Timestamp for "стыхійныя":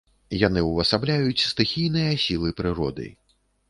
1.51-2.19